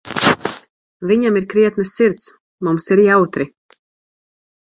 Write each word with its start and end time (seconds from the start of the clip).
Viņam 1.09 1.35
ir 1.41 1.45
krietna 1.51 1.85
sirds, 1.89 2.31
mums 2.69 2.89
ir 2.95 3.03
jautri. 3.09 3.47